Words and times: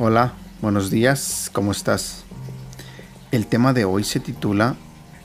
Hola, 0.00 0.34
buenos 0.62 0.90
días, 0.90 1.50
¿cómo 1.52 1.72
estás? 1.72 2.22
El 3.32 3.48
tema 3.48 3.72
de 3.72 3.84
hoy 3.84 4.04
se 4.04 4.20
titula 4.20 4.76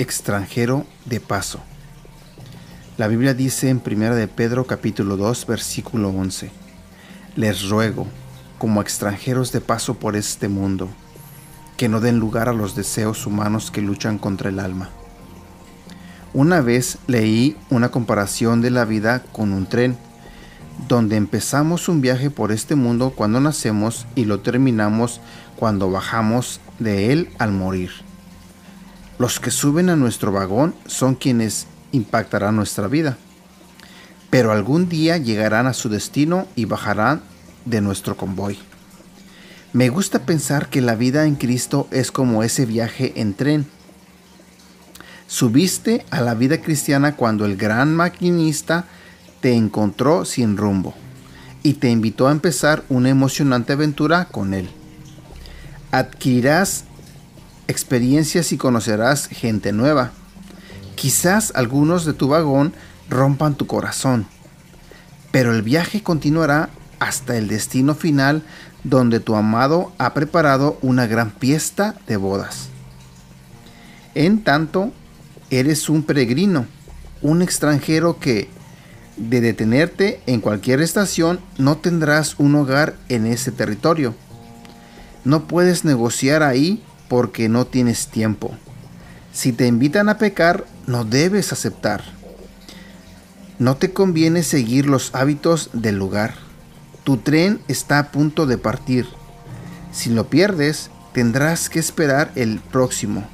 Extranjero 0.00 0.84
de 1.04 1.20
paso. 1.20 1.60
La 2.96 3.06
Biblia 3.06 3.32
dice 3.32 3.68
en 3.68 3.80
1 3.80 4.16
de 4.16 4.26
Pedro 4.26 4.66
capítulo 4.66 5.16
2 5.16 5.46
versículo 5.46 6.08
11, 6.08 6.50
Les 7.36 7.68
ruego, 7.68 8.08
como 8.58 8.82
extranjeros 8.82 9.52
de 9.52 9.60
paso 9.60 10.00
por 10.00 10.16
este 10.16 10.48
mundo, 10.48 10.88
que 11.76 11.88
no 11.88 12.00
den 12.00 12.18
lugar 12.18 12.48
a 12.48 12.52
los 12.52 12.74
deseos 12.74 13.24
humanos 13.24 13.70
que 13.70 13.82
luchan 13.82 14.18
contra 14.18 14.48
el 14.48 14.58
alma. 14.58 14.90
Una 16.34 16.60
vez 16.60 16.98
leí 17.06 17.56
una 17.70 17.90
comparación 17.90 18.62
de 18.62 18.72
la 18.72 18.84
vida 18.84 19.22
con 19.30 19.52
un 19.52 19.66
tren 19.66 19.96
donde 20.88 21.16
empezamos 21.16 21.88
un 21.88 22.00
viaje 22.00 22.30
por 22.30 22.52
este 22.52 22.74
mundo 22.74 23.10
cuando 23.10 23.40
nacemos 23.40 24.06
y 24.14 24.24
lo 24.24 24.40
terminamos 24.40 25.20
cuando 25.56 25.90
bajamos 25.90 26.60
de 26.78 27.12
él 27.12 27.30
al 27.38 27.52
morir. 27.52 27.90
Los 29.18 29.40
que 29.40 29.50
suben 29.50 29.88
a 29.88 29.96
nuestro 29.96 30.32
vagón 30.32 30.74
son 30.86 31.14
quienes 31.14 31.66
impactarán 31.92 32.56
nuestra 32.56 32.86
vida, 32.86 33.16
pero 34.28 34.52
algún 34.52 34.88
día 34.88 35.16
llegarán 35.16 35.66
a 35.66 35.72
su 35.72 35.88
destino 35.88 36.46
y 36.54 36.66
bajarán 36.66 37.22
de 37.64 37.80
nuestro 37.80 38.16
convoy. 38.16 38.58
Me 39.72 39.88
gusta 39.88 40.20
pensar 40.20 40.68
que 40.68 40.80
la 40.80 40.94
vida 40.94 41.26
en 41.26 41.34
Cristo 41.34 41.88
es 41.90 42.12
como 42.12 42.42
ese 42.42 42.66
viaje 42.66 43.14
en 43.16 43.34
tren. 43.34 43.66
Subiste 45.26 46.06
a 46.10 46.20
la 46.20 46.34
vida 46.34 46.62
cristiana 46.62 47.16
cuando 47.16 47.44
el 47.46 47.56
gran 47.56 47.94
maquinista 47.94 48.84
te 49.46 49.54
encontró 49.54 50.24
sin 50.24 50.56
rumbo 50.56 50.92
y 51.62 51.74
te 51.74 51.88
invitó 51.88 52.26
a 52.26 52.32
empezar 52.32 52.82
una 52.88 53.10
emocionante 53.10 53.74
aventura 53.74 54.24
con 54.24 54.54
él. 54.54 54.68
Adquirirás 55.92 56.82
experiencias 57.68 58.50
y 58.50 58.56
conocerás 58.56 59.28
gente 59.28 59.70
nueva. 59.70 60.10
Quizás 60.96 61.52
algunos 61.54 62.04
de 62.04 62.12
tu 62.12 62.26
vagón 62.26 62.72
rompan 63.08 63.54
tu 63.54 63.68
corazón, 63.68 64.26
pero 65.30 65.54
el 65.54 65.62
viaje 65.62 66.02
continuará 66.02 66.68
hasta 66.98 67.36
el 67.36 67.46
destino 67.46 67.94
final 67.94 68.42
donde 68.82 69.20
tu 69.20 69.36
amado 69.36 69.92
ha 69.98 70.12
preparado 70.12 70.76
una 70.82 71.06
gran 71.06 71.30
fiesta 71.30 71.94
de 72.08 72.16
bodas. 72.16 72.66
En 74.16 74.42
tanto, 74.42 74.90
eres 75.50 75.88
un 75.88 76.02
peregrino, 76.02 76.66
un 77.22 77.42
extranjero 77.42 78.18
que 78.18 78.55
de 79.16 79.40
detenerte 79.40 80.20
en 80.26 80.40
cualquier 80.40 80.80
estación, 80.80 81.40
no 81.58 81.78
tendrás 81.78 82.34
un 82.38 82.54
hogar 82.54 82.96
en 83.08 83.26
ese 83.26 83.52
territorio. 83.52 84.14
No 85.24 85.46
puedes 85.48 85.84
negociar 85.84 86.42
ahí 86.42 86.82
porque 87.08 87.48
no 87.48 87.66
tienes 87.66 88.08
tiempo. 88.08 88.54
Si 89.32 89.52
te 89.52 89.66
invitan 89.66 90.08
a 90.08 90.18
pecar, 90.18 90.64
no 90.86 91.04
debes 91.04 91.52
aceptar. 91.52 92.04
No 93.58 93.76
te 93.76 93.92
conviene 93.92 94.42
seguir 94.42 94.86
los 94.86 95.14
hábitos 95.14 95.70
del 95.72 95.96
lugar. 95.96 96.34
Tu 97.04 97.16
tren 97.18 97.60
está 97.68 97.98
a 97.98 98.10
punto 98.10 98.46
de 98.46 98.58
partir. 98.58 99.06
Si 99.92 100.10
lo 100.10 100.28
pierdes, 100.28 100.90
tendrás 101.12 101.70
que 101.70 101.78
esperar 101.78 102.30
el 102.34 102.60
próximo. 102.60 103.26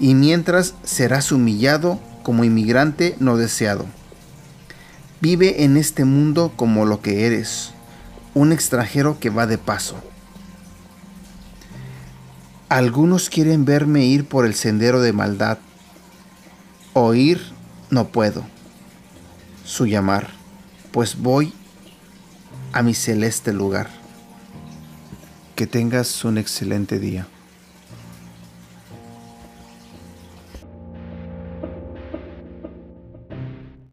Y 0.00 0.14
mientras 0.14 0.74
serás 0.82 1.30
humillado 1.30 2.00
como 2.22 2.44
inmigrante 2.44 3.16
no 3.20 3.36
deseado. 3.36 3.86
Vive 5.22 5.62
en 5.62 5.76
este 5.76 6.04
mundo 6.04 6.52
como 6.56 6.84
lo 6.84 7.00
que 7.00 7.26
eres, 7.26 7.70
un 8.34 8.50
extranjero 8.50 9.20
que 9.20 9.30
va 9.30 9.46
de 9.46 9.56
paso. 9.56 9.94
Algunos 12.68 13.30
quieren 13.30 13.64
verme 13.64 14.04
ir 14.04 14.24
por 14.24 14.44
el 14.44 14.54
sendero 14.56 15.00
de 15.00 15.12
maldad. 15.12 15.58
Oír 16.92 17.40
no 17.88 18.08
puedo 18.08 18.42
su 19.64 19.86
llamar, 19.86 20.30
pues 20.90 21.16
voy 21.16 21.52
a 22.72 22.82
mi 22.82 22.92
celeste 22.92 23.52
lugar. 23.52 23.90
Que 25.54 25.68
tengas 25.68 26.24
un 26.24 26.36
excelente 26.36 26.98
día. 26.98 27.28